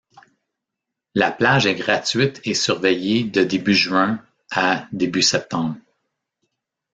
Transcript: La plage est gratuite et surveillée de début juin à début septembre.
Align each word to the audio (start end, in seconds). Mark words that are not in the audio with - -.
La 1.13 1.29
plage 1.31 1.67
est 1.67 1.75
gratuite 1.75 2.41
et 2.45 2.55
surveillée 2.55 3.23
de 3.23 3.43
début 3.43 3.75
juin 3.75 4.19
à 4.49 4.87
début 4.91 5.21
septembre. 5.21 5.75